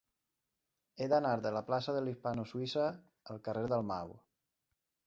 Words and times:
He 1.03 1.09
d'anar 1.13 1.33
de 1.43 1.51
la 1.57 1.63
plaça 1.67 1.95
de 1.99 2.01
la 2.07 2.15
Hispano 2.15 2.49
Suïssa 2.55 2.87
al 3.35 3.45
carrer 3.51 3.67
de 3.69 3.73
Dalmau. 3.77 4.21